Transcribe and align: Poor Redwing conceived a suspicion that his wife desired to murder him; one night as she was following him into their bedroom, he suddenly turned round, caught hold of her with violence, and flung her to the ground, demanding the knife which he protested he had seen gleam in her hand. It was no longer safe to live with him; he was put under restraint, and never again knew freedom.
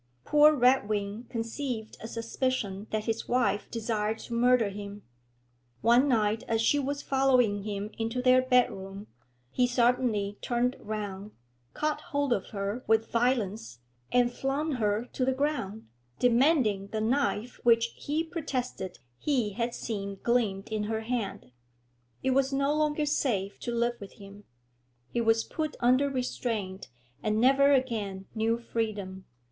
Poor 0.25 0.51
Redwing 0.55 1.25
conceived 1.29 1.95
a 2.01 2.07
suspicion 2.07 2.87
that 2.89 3.03
his 3.05 3.27
wife 3.27 3.69
desired 3.69 4.17
to 4.17 4.33
murder 4.33 4.69
him; 4.69 5.03
one 5.81 6.07
night 6.07 6.41
as 6.47 6.59
she 6.59 6.79
was 6.79 7.03
following 7.03 7.61
him 7.65 7.91
into 7.99 8.19
their 8.19 8.41
bedroom, 8.41 9.05
he 9.51 9.67
suddenly 9.67 10.39
turned 10.41 10.75
round, 10.79 11.33
caught 11.75 12.01
hold 12.01 12.33
of 12.33 12.47
her 12.47 12.83
with 12.87 13.11
violence, 13.11 13.81
and 14.11 14.31
flung 14.33 14.71
her 14.71 15.05
to 15.13 15.23
the 15.23 15.35
ground, 15.35 15.87
demanding 16.17 16.87
the 16.87 16.99
knife 16.99 17.59
which 17.61 17.93
he 17.95 18.23
protested 18.23 18.97
he 19.19 19.51
had 19.51 19.71
seen 19.71 20.17
gleam 20.23 20.63
in 20.71 20.85
her 20.85 21.01
hand. 21.01 21.51
It 22.23 22.31
was 22.31 22.51
no 22.51 22.73
longer 22.73 23.05
safe 23.05 23.59
to 23.59 23.71
live 23.71 23.97
with 23.99 24.13
him; 24.13 24.45
he 25.11 25.21
was 25.21 25.43
put 25.43 25.75
under 25.79 26.09
restraint, 26.09 26.87
and 27.21 27.39
never 27.39 27.71
again 27.71 28.25
knew 28.33 28.57
freedom. 28.57 29.25